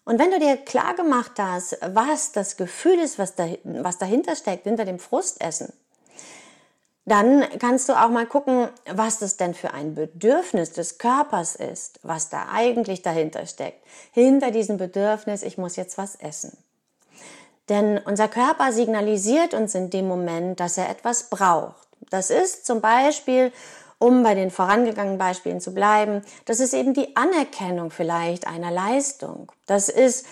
Und 0.05 0.19
wenn 0.19 0.31
du 0.31 0.39
dir 0.39 0.57
klar 0.57 0.95
gemacht 0.95 1.33
hast, 1.39 1.77
was 1.81 2.31
das 2.31 2.57
Gefühl 2.57 2.99
ist, 2.99 3.17
was, 3.17 3.35
da, 3.35 3.47
was 3.63 3.97
dahinter 3.97 4.35
steckt, 4.35 4.63
hinter 4.63 4.85
dem 4.85 4.99
Frustessen, 4.99 5.73
dann 7.05 7.43
kannst 7.59 7.89
du 7.89 7.93
auch 7.93 8.09
mal 8.09 8.25
gucken, 8.25 8.67
was 8.91 9.19
das 9.19 9.37
denn 9.37 9.53
für 9.53 9.73
ein 9.73 9.93
Bedürfnis 9.93 10.71
des 10.71 10.97
Körpers 10.97 11.55
ist, 11.55 11.99
was 12.01 12.29
da 12.29 12.47
eigentlich 12.51 13.03
dahinter 13.03 13.45
steckt. 13.45 13.85
Hinter 14.11 14.51
diesem 14.51 14.77
Bedürfnis, 14.77 15.43
ich 15.43 15.57
muss 15.57 15.75
jetzt 15.75 15.97
was 15.97 16.15
essen. 16.15 16.57
Denn 17.69 17.99
unser 17.99 18.27
Körper 18.27 18.71
signalisiert 18.71 19.53
uns 19.53 19.75
in 19.75 19.89
dem 19.89 20.07
Moment, 20.07 20.59
dass 20.59 20.77
er 20.77 20.89
etwas 20.89 21.29
braucht. 21.29 21.87
Das 22.09 22.29
ist 22.29 22.65
zum 22.65 22.81
Beispiel, 22.81 23.51
um 23.99 24.23
bei 24.23 24.35
den 24.35 24.51
vorangegangenen 24.51 25.17
Beispielen 25.17 25.61
zu 25.61 25.73
bleiben, 25.73 26.21
das 26.45 26.59
ist 26.59 26.73
eben 26.73 26.93
die 26.93 27.15
Anerkennung 27.15 27.91
vielleicht 27.91 28.47
einer 28.47 28.71
Leistung. 28.71 29.51
Das 29.65 29.89
ist, 29.89 30.25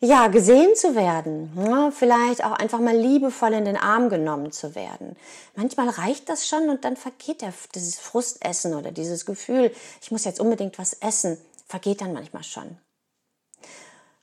ja, 0.00 0.28
gesehen 0.28 0.74
zu 0.74 0.94
werden, 0.94 1.52
ja, 1.56 1.90
vielleicht 1.92 2.44
auch 2.44 2.52
einfach 2.52 2.80
mal 2.80 2.96
liebevoll 2.96 3.52
in 3.52 3.64
den 3.64 3.76
Arm 3.76 4.08
genommen 4.08 4.50
zu 4.50 4.74
werden. 4.74 5.16
Manchmal 5.54 5.88
reicht 5.88 6.28
das 6.28 6.48
schon 6.48 6.68
und 6.68 6.84
dann 6.84 6.96
vergeht 6.96 7.42
der, 7.42 7.52
dieses 7.74 7.98
Frustessen 7.98 8.74
oder 8.74 8.90
dieses 8.90 9.26
Gefühl, 9.26 9.72
ich 10.00 10.10
muss 10.10 10.24
jetzt 10.24 10.40
unbedingt 10.40 10.78
was 10.78 10.94
essen, 10.94 11.38
vergeht 11.66 12.00
dann 12.00 12.12
manchmal 12.12 12.42
schon. 12.42 12.78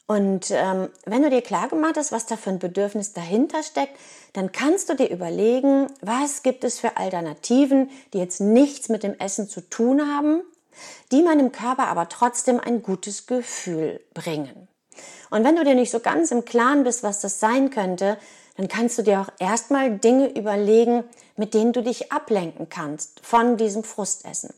Und 0.10 0.50
ähm, 0.50 0.90
wenn 1.06 1.22
du 1.22 1.30
dir 1.30 1.44
klar 1.44 1.70
gemacht 1.70 1.96
hast, 1.96 2.12
was 2.12 2.26
da 2.26 2.36
für 2.36 2.50
ein 2.50 2.58
Bedürfnis 2.58 3.14
dahinter 3.14 3.62
steckt, 3.62 3.96
dann 4.34 4.52
kannst 4.52 4.90
du 4.90 4.96
dir 4.96 5.08
überlegen, 5.08 5.86
was 6.02 6.42
gibt 6.42 6.64
es 6.64 6.80
für 6.80 6.98
Alternativen, 6.98 7.92
die 8.12 8.18
jetzt 8.18 8.42
nichts 8.42 8.90
mit 8.90 9.04
dem 9.04 9.14
Essen 9.20 9.48
zu 9.48 9.62
tun 9.62 10.02
haben, 10.02 10.42
die 11.12 11.22
meinem 11.22 11.52
Körper 11.52 11.90
aber 11.90 12.10
trotzdem 12.10 12.60
ein 12.60 12.82
gutes 12.82 13.28
Gefühl 13.28 14.02
bringen. 14.16 14.68
Und 15.30 15.44
wenn 15.44 15.56
du 15.56 15.64
dir 15.64 15.76
nicht 15.76 15.92
so 15.92 16.00
ganz 16.00 16.32
im 16.32 16.44
Klaren 16.44 16.86
bist, 16.86 17.04
was 17.04 17.22
das 17.22 17.40
sein 17.40 17.70
könnte, 17.70 18.18
dann 18.58 18.68
kannst 18.68 18.98
du 18.98 19.04
dir 19.04 19.22
auch 19.22 19.32
erstmal 19.38 19.96
Dinge 20.00 20.36
überlegen, 20.36 21.04
mit 21.36 21.54
denen 21.54 21.72
du 21.72 21.84
dich 21.84 22.12
ablenken 22.12 22.68
kannst 22.68 23.24
von 23.24 23.58
diesem 23.58 23.84
Frustessen. 23.84 24.56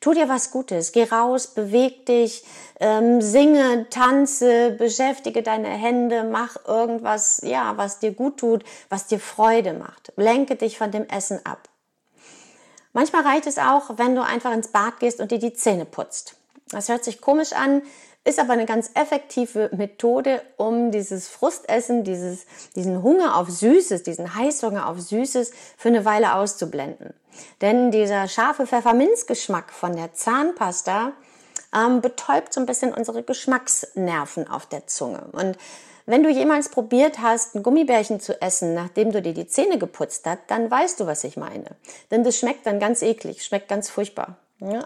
Tu 0.00 0.12
dir 0.12 0.28
was 0.28 0.50
Gutes, 0.50 0.92
geh 0.92 1.04
raus, 1.04 1.48
beweg 1.48 2.06
dich, 2.06 2.44
ähm, 2.80 3.20
singe, 3.22 3.88
tanze, 3.90 4.72
beschäftige 4.72 5.42
deine 5.42 5.68
Hände, 5.68 6.24
mach 6.24 6.56
irgendwas, 6.66 7.40
ja, 7.42 7.76
was 7.76 7.98
dir 7.98 8.12
gut 8.12 8.38
tut, 8.38 8.64
was 8.88 9.06
dir 9.06 9.18
Freude 9.18 9.72
macht. 9.72 10.12
Lenke 10.16 10.56
dich 10.56 10.76
von 10.76 10.90
dem 10.90 11.08
Essen 11.08 11.40
ab. 11.44 11.68
Manchmal 12.92 13.22
reicht 13.22 13.46
es 13.46 13.58
auch, 13.58 13.98
wenn 13.98 14.14
du 14.14 14.22
einfach 14.22 14.52
ins 14.52 14.68
Bad 14.68 15.00
gehst 15.00 15.20
und 15.20 15.30
dir 15.30 15.38
die 15.38 15.54
Zähne 15.54 15.84
putzt. 15.84 16.36
Das 16.70 16.88
hört 16.88 17.04
sich 17.04 17.20
komisch 17.20 17.52
an, 17.52 17.82
ist 18.24 18.38
aber 18.38 18.54
eine 18.54 18.66
ganz 18.66 18.90
effektive 18.94 19.70
Methode, 19.76 20.42
um 20.56 20.90
dieses 20.90 21.28
Frustessen, 21.28 22.04
dieses, 22.04 22.46
diesen 22.74 23.02
Hunger 23.02 23.36
auf 23.36 23.50
Süßes, 23.50 24.02
diesen 24.02 24.34
Heißhunger 24.34 24.88
auf 24.88 24.98
Süßes 25.00 25.52
für 25.76 25.88
eine 25.88 26.04
Weile 26.04 26.34
auszublenden. 26.34 27.12
Denn 27.60 27.90
dieser 27.90 28.26
scharfe 28.28 28.66
Pfefferminzgeschmack 28.66 29.72
von 29.72 29.94
der 29.94 30.14
Zahnpasta 30.14 31.12
ähm, 31.74 32.00
betäubt 32.00 32.54
so 32.54 32.60
ein 32.60 32.66
bisschen 32.66 32.94
unsere 32.94 33.22
Geschmacksnerven 33.22 34.48
auf 34.48 34.66
der 34.66 34.86
Zunge. 34.86 35.26
Und 35.32 35.58
wenn 36.06 36.22
du 36.22 36.30
jemals 36.30 36.68
probiert 36.68 37.20
hast, 37.20 37.54
ein 37.54 37.62
Gummibärchen 37.62 38.20
zu 38.20 38.40
essen, 38.40 38.74
nachdem 38.74 39.12
du 39.12 39.22
dir 39.22 39.32
die 39.32 39.46
Zähne 39.46 39.78
geputzt 39.78 40.26
hast, 40.26 40.40
dann 40.48 40.70
weißt 40.70 41.00
du, 41.00 41.06
was 41.06 41.24
ich 41.24 41.36
meine. 41.36 41.76
Denn 42.10 42.24
das 42.24 42.38
schmeckt 42.38 42.66
dann 42.66 42.78
ganz 42.78 43.02
eklig, 43.02 43.42
schmeckt 43.44 43.68
ganz 43.68 43.88
furchtbar. 43.88 44.36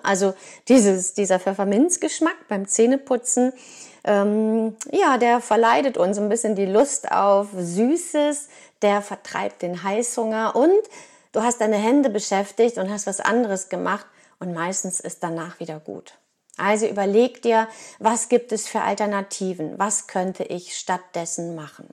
Also 0.02 0.34
dieses, 0.68 1.14
dieser 1.14 1.38
Pfefferminzgeschmack 1.38 2.48
beim 2.48 2.66
Zähneputzen, 2.66 3.52
ähm, 4.04 4.76
ja, 4.90 5.18
der 5.18 5.40
verleidet 5.40 5.96
uns 5.96 6.18
ein 6.18 6.28
bisschen 6.28 6.54
die 6.54 6.66
Lust 6.66 7.12
auf 7.12 7.48
Süßes, 7.56 8.48
der 8.82 9.02
vertreibt 9.02 9.62
den 9.62 9.82
Heißhunger 9.82 10.56
und 10.56 10.82
du 11.32 11.42
hast 11.42 11.60
deine 11.60 11.76
Hände 11.76 12.10
beschäftigt 12.10 12.78
und 12.78 12.90
hast 12.90 13.06
was 13.06 13.20
anderes 13.20 13.68
gemacht 13.68 14.06
und 14.40 14.54
meistens 14.54 15.00
ist 15.00 15.22
danach 15.22 15.60
wieder 15.60 15.80
gut. 15.80 16.14
Also 16.56 16.86
überleg 16.86 17.42
dir, 17.42 17.68
was 17.98 18.28
gibt 18.28 18.50
es 18.52 18.66
für 18.66 18.80
Alternativen? 18.80 19.78
Was 19.78 20.08
könnte 20.08 20.42
ich 20.42 20.76
stattdessen 20.76 21.54
machen? 21.54 21.88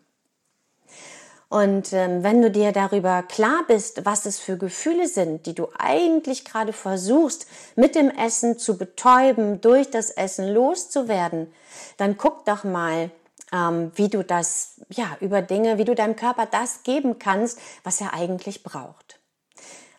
Und 1.49 1.93
ähm, 1.93 2.23
wenn 2.23 2.41
du 2.41 2.49
dir 2.49 2.71
darüber 2.71 3.23
klar 3.23 3.63
bist, 3.67 4.05
was 4.05 4.25
es 4.25 4.39
für 4.39 4.57
Gefühle 4.57 5.07
sind, 5.07 5.45
die 5.45 5.53
du 5.53 5.67
eigentlich 5.77 6.43
gerade 6.43 6.73
versuchst, 6.73 7.47
mit 7.75 7.95
dem 7.95 8.09
Essen 8.09 8.57
zu 8.57 8.77
betäuben, 8.77 9.61
durch 9.61 9.89
das 9.89 10.09
Essen 10.09 10.53
loszuwerden, 10.53 11.53
dann 11.97 12.17
guck 12.17 12.45
doch 12.45 12.63
mal, 12.63 13.11
ähm, 13.53 13.91
wie 13.95 14.09
du 14.09 14.23
das, 14.23 14.81
ja, 14.89 15.17
über 15.19 15.41
Dinge, 15.41 15.77
wie 15.77 15.85
du 15.85 15.93
deinem 15.93 16.15
Körper 16.15 16.47
das 16.47 16.83
geben 16.83 17.19
kannst, 17.19 17.59
was 17.83 18.01
er 18.01 18.13
eigentlich 18.13 18.63
braucht. 18.63 19.19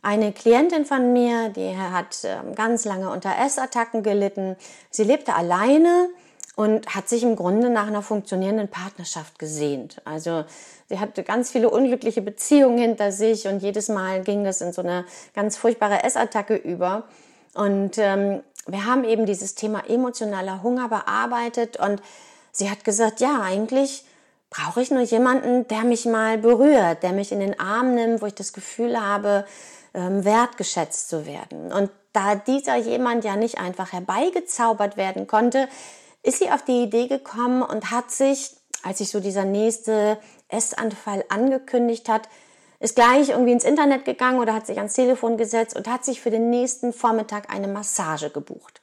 Eine 0.02 0.32
Klientin 0.32 0.84
von 0.84 1.12
mir, 1.12 1.48
die 1.48 1.76
hat 1.76 2.18
ähm, 2.24 2.54
ganz 2.54 2.84
lange 2.84 3.10
unter 3.10 3.36
Essattacken 3.38 4.02
gelitten. 4.02 4.56
Sie 4.90 5.04
lebte 5.04 5.34
alleine 5.34 6.08
und 6.56 6.94
hat 6.94 7.08
sich 7.08 7.22
im 7.22 7.36
Grunde 7.36 7.70
nach 7.70 7.86
einer 7.86 8.02
funktionierenden 8.02 8.68
Partnerschaft 8.68 9.38
gesehnt. 9.38 10.00
Also 10.04 10.44
sie 10.88 10.98
hatte 10.98 11.22
ganz 11.22 11.50
viele 11.52 11.70
unglückliche 11.70 12.22
Beziehungen 12.22 12.78
hinter 12.78 13.12
sich 13.12 13.46
und 13.46 13.62
jedes 13.62 13.88
Mal 13.88 14.22
ging 14.22 14.42
das 14.42 14.62
in 14.62 14.72
so 14.72 14.82
eine 14.82 15.04
ganz 15.34 15.58
furchtbare 15.58 16.02
Essattacke 16.02 16.56
über. 16.56 17.04
Und 17.54 17.98
ähm, 17.98 18.42
wir 18.66 18.86
haben 18.86 19.04
eben 19.04 19.26
dieses 19.26 19.54
Thema 19.54 19.84
emotionaler 19.86 20.62
Hunger 20.62 20.88
bearbeitet 20.88 21.76
und 21.76 22.02
sie 22.52 22.70
hat 22.70 22.84
gesagt, 22.84 23.20
ja, 23.20 23.42
eigentlich 23.42 24.04
brauche 24.48 24.80
ich 24.80 24.90
nur 24.90 25.02
jemanden, 25.02 25.68
der 25.68 25.84
mich 25.84 26.06
mal 26.06 26.38
berührt, 26.38 27.02
der 27.02 27.12
mich 27.12 27.32
in 27.32 27.40
den 27.40 27.60
Arm 27.60 27.94
nimmt, 27.94 28.22
wo 28.22 28.26
ich 28.26 28.34
das 28.34 28.54
Gefühl 28.54 28.98
habe, 28.98 29.44
ähm, 29.92 30.24
wertgeschätzt 30.24 31.10
zu 31.10 31.26
werden. 31.26 31.70
Und 31.70 31.90
da 32.14 32.34
dieser 32.34 32.76
jemand 32.76 33.24
ja 33.24 33.36
nicht 33.36 33.58
einfach 33.58 33.92
herbeigezaubert 33.92 34.96
werden 34.96 35.26
konnte, 35.26 35.68
ist 36.22 36.38
sie 36.38 36.50
auf 36.50 36.64
die 36.64 36.82
Idee 36.82 37.06
gekommen 37.06 37.62
und 37.62 37.90
hat 37.90 38.10
sich, 38.10 38.56
als 38.82 38.98
sich 38.98 39.10
so 39.10 39.20
dieser 39.20 39.44
nächste 39.44 40.18
Essanfall 40.48 41.24
angekündigt 41.28 42.08
hat, 42.08 42.28
ist 42.78 42.94
gleich 42.94 43.30
irgendwie 43.30 43.52
ins 43.52 43.64
Internet 43.64 44.04
gegangen 44.04 44.38
oder 44.38 44.54
hat 44.54 44.66
sich 44.66 44.78
ans 44.78 44.94
Telefon 44.94 45.36
gesetzt 45.36 45.76
und 45.76 45.88
hat 45.88 46.04
sich 46.04 46.20
für 46.20 46.30
den 46.30 46.50
nächsten 46.50 46.92
Vormittag 46.92 47.52
eine 47.52 47.68
Massage 47.68 48.30
gebucht. 48.30 48.82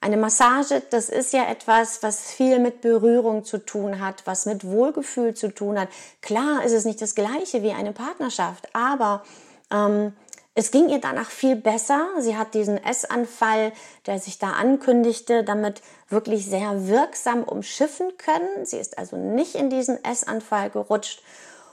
Eine 0.00 0.16
Massage, 0.16 0.82
das 0.90 1.08
ist 1.08 1.32
ja 1.32 1.48
etwas, 1.48 2.02
was 2.02 2.30
viel 2.30 2.58
mit 2.58 2.80
Berührung 2.80 3.44
zu 3.44 3.58
tun 3.58 4.00
hat, 4.00 4.26
was 4.26 4.46
mit 4.46 4.64
Wohlgefühl 4.64 5.34
zu 5.34 5.48
tun 5.48 5.80
hat. 5.80 5.88
Klar 6.20 6.64
ist 6.64 6.72
es 6.72 6.84
nicht 6.84 7.00
das 7.00 7.14
gleiche 7.14 7.62
wie 7.62 7.72
eine 7.72 7.92
Partnerschaft, 7.92 8.68
aber 8.74 9.24
ähm, 9.70 10.12
es 10.58 10.70
ging 10.70 10.88
ihr 10.88 11.02
danach 11.02 11.28
viel 11.28 11.54
besser. 11.54 12.08
Sie 12.18 12.34
hat 12.34 12.54
diesen 12.54 12.82
Essanfall, 12.82 13.72
der 14.06 14.18
sich 14.18 14.38
da 14.38 14.52
ankündigte, 14.52 15.44
damit 15.44 15.82
wirklich 16.08 16.46
sehr 16.46 16.88
wirksam 16.88 17.44
umschiffen 17.44 18.16
können. 18.16 18.64
Sie 18.64 18.78
ist 18.78 18.96
also 18.96 19.18
nicht 19.18 19.54
in 19.54 19.68
diesen 19.68 20.02
Essanfall 20.02 20.70
gerutscht 20.70 21.22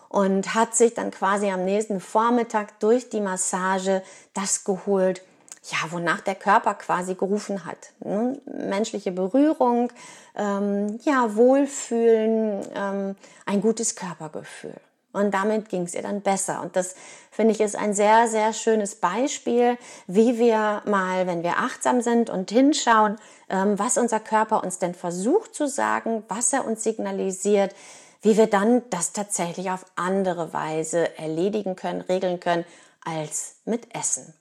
und 0.09 0.53
hat 0.53 0.75
sich 0.75 0.93
dann 0.93 1.11
quasi 1.11 1.49
am 1.49 1.63
nächsten 1.63 2.01
Vormittag 2.01 2.77
durch 2.81 3.09
die 3.09 3.21
Massage 3.21 4.03
das 4.33 4.65
geholt, 4.65 5.21
ja, 5.63 5.77
wonach 5.91 6.19
der 6.19 6.35
Körper 6.35 6.73
quasi 6.73 7.15
gerufen 7.15 7.63
hat. 7.63 7.93
Ne? 8.01 8.37
Menschliche 8.45 9.13
Berührung, 9.13 9.93
ähm, 10.35 10.99
ja, 11.05 11.37
Wohlfühlen, 11.37 12.67
ähm, 12.75 13.15
ein 13.45 13.61
gutes 13.61 13.95
Körpergefühl. 13.95 14.75
Und 15.13 15.31
damit 15.31 15.69
ging 15.69 15.83
es 15.83 15.93
ihr 15.93 16.01
dann 16.01 16.21
besser. 16.21 16.61
Und 16.61 16.75
das 16.75 16.95
finde 17.31 17.53
ich 17.53 17.61
ist 17.61 17.75
ein 17.75 17.93
sehr, 17.93 18.27
sehr 18.27 18.51
schönes 18.51 18.95
Beispiel, 18.95 19.77
wie 20.07 20.39
wir 20.39 20.81
mal, 20.85 21.27
wenn 21.27 21.43
wir 21.43 21.59
achtsam 21.59 22.01
sind 22.01 22.31
und 22.31 22.49
hinschauen, 22.49 23.17
ähm, 23.49 23.77
was 23.77 23.97
unser 23.97 24.19
Körper 24.19 24.63
uns 24.63 24.79
denn 24.79 24.95
versucht 24.95 25.53
zu 25.53 25.67
sagen, 25.67 26.23
was 26.27 26.51
er 26.51 26.65
uns 26.65 26.83
signalisiert, 26.83 27.75
wie 28.23 28.37
wir 28.37 28.47
dann 28.47 28.81
das 28.89 29.13
tatsächlich 29.13 29.69
auf 29.69 29.85
andere 29.95 30.51
Weise 30.51 31.15
erledigen 31.17 31.75
können, 31.75 32.01
regeln 32.01 32.39
können, 32.39 32.65
als 33.05 33.57
mit 33.65 33.93
Essen. 33.95 34.33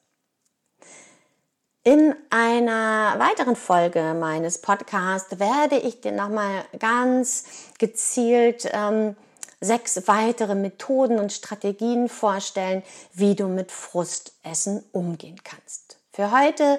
In 1.85 2.14
einer 2.31 3.17
weiteren 3.19 3.57
Folge 3.57 4.14
meines 4.14 4.59
Podcasts 4.59 5.41
werde 5.41 5.79
ich 5.79 6.00
dir 6.00 6.12
nochmal 6.12 6.64
ganz 6.79 7.45
gezielt 7.81 8.71
ähm, 8.73 9.17
sechs 9.62 10.07
weitere 10.07 10.54
Methoden 10.54 11.19
und 11.19 11.33
Strategien 11.33 12.09
vorstellen, 12.09 12.83
wie 13.14 13.35
du 13.35 13.47
mit 13.47 13.71
Frustessen 13.73 14.85
umgehen 14.92 15.40
kannst. 15.45 15.99
Für 16.12 16.31
heute 16.33 16.78